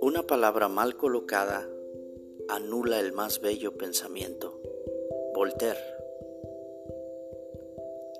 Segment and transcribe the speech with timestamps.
[0.00, 1.68] Una palabra mal colocada
[2.48, 4.60] anula el más bello pensamiento.
[5.34, 5.80] Voltaire.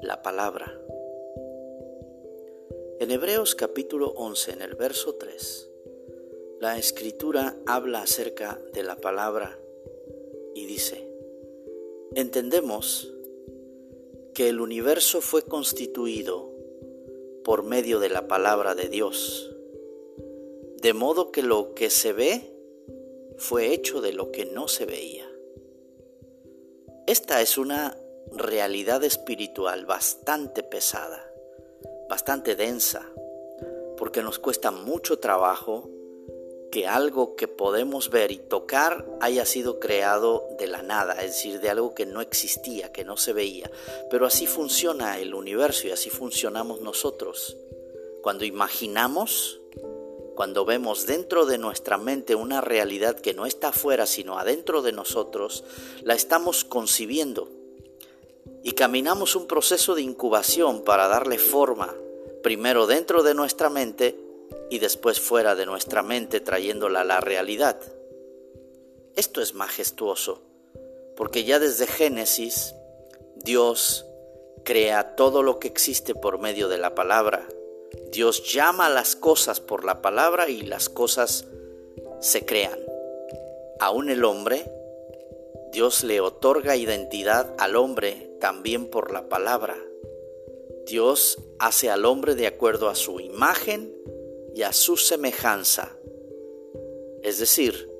[0.02, 0.80] La palabra.
[2.98, 5.70] En Hebreos capítulo 11, en el verso 3,
[6.58, 9.60] la escritura habla acerca de la palabra
[10.54, 11.08] y dice,
[12.14, 13.15] entendemos
[14.36, 16.52] que el universo fue constituido
[17.42, 19.50] por medio de la palabra de Dios
[20.82, 22.54] de modo que lo que se ve
[23.38, 25.26] fue hecho de lo que no se veía.
[27.06, 27.96] Esta es una
[28.30, 31.28] realidad espiritual bastante pesada,
[32.08, 33.10] bastante densa,
[33.96, 35.90] porque nos cuesta mucho trabajo
[36.76, 41.58] que algo que podemos ver y tocar haya sido creado de la nada, es decir,
[41.58, 43.70] de algo que no existía, que no se veía.
[44.10, 47.56] Pero así funciona el universo y así funcionamos nosotros.
[48.20, 49.58] Cuando imaginamos,
[50.34, 54.92] cuando vemos dentro de nuestra mente una realidad que no está afuera, sino adentro de
[54.92, 55.64] nosotros,
[56.02, 57.48] la estamos concibiendo.
[58.62, 61.94] Y caminamos un proceso de incubación para darle forma,
[62.42, 64.25] primero dentro de nuestra mente
[64.70, 67.80] y después fuera de nuestra mente, trayéndola a la realidad.
[69.14, 70.42] Esto es majestuoso,
[71.16, 72.74] porque ya desde Génesis
[73.36, 74.04] Dios
[74.64, 77.46] crea todo lo que existe por medio de la palabra
[78.10, 81.44] Dios llama a las cosas por la palabra y las cosas
[82.20, 82.78] se crean.
[83.78, 84.70] Aún el hombre,
[85.72, 89.76] Dios le otorga identidad al hombre también por la palabra.
[90.86, 93.92] Dios hace al hombre de acuerdo a su imagen
[94.56, 95.98] y a su semejanza.
[97.22, 97.90] Es decir,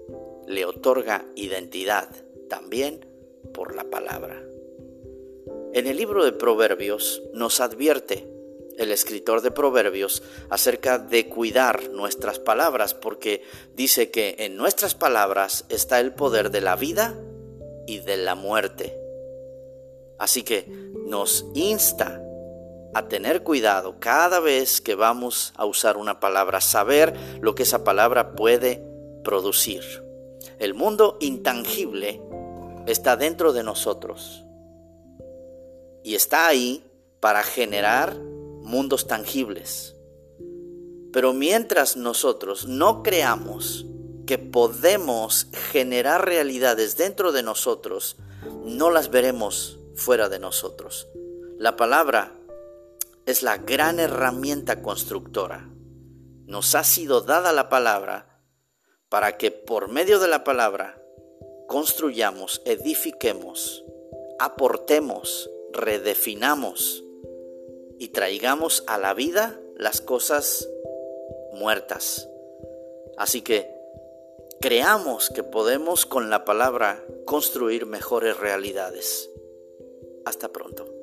[0.47, 2.09] le otorga identidad
[2.49, 3.05] también
[3.53, 4.43] por la palabra.
[5.75, 8.27] En el libro de Proverbios nos advierte
[8.79, 13.43] el escritor de Proverbios acerca de cuidar nuestras palabras, porque
[13.75, 17.21] dice que en nuestras palabras está el poder de la vida
[17.87, 18.99] y de la muerte.
[20.19, 20.65] Así que
[21.07, 22.23] nos insta
[22.97, 27.85] a tener cuidado cada vez que vamos a usar una palabra, saber lo que esa
[27.85, 28.83] palabra puede
[29.23, 29.83] producir.
[30.59, 32.23] El mundo intangible
[32.87, 34.47] está dentro de nosotros
[36.03, 36.83] y está ahí
[37.21, 39.95] para generar mundos tangibles.
[41.13, 43.85] Pero mientras nosotros no creamos
[44.27, 48.17] que podemos generar realidades dentro de nosotros,
[48.65, 51.09] no las veremos fuera de nosotros.
[51.59, 52.33] La palabra
[53.27, 55.69] es la gran herramienta constructora.
[56.47, 58.41] Nos ha sido dada la palabra
[59.09, 61.03] para que por medio de la palabra
[61.67, 63.85] construyamos, edifiquemos,
[64.39, 67.03] aportemos, redefinamos
[67.99, 70.69] y traigamos a la vida las cosas
[71.53, 72.29] muertas.
[73.17, 73.75] Así que
[74.61, 79.29] creamos que podemos con la palabra construir mejores realidades.
[80.25, 80.96] Hasta pronto.